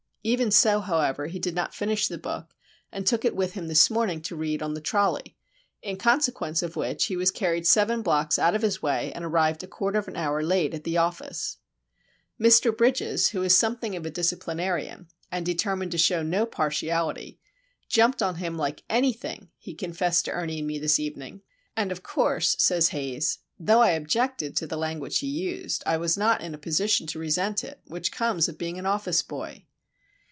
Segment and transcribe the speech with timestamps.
[0.23, 2.55] Even so, however, he did not finish the book,
[2.91, 7.05] and took it with him this morning to read on the trolley;—in consequence of which
[7.05, 10.15] he was carried seven blocks out of his way, and arrived a quarter of an
[10.15, 11.57] hour late at the office!
[12.39, 12.71] Mr.
[12.77, 17.39] Bridges, who is something of a disciplinarian and determined to show no partiality,
[17.89, 22.55] "jumped on him like anything" he confessed to Ernie and me this evening,—"And, of course,"
[22.59, 26.59] says Haze, "though I objected to the language he used, I was not in a
[26.59, 29.65] position to resent it,—which comes of being an office boy!"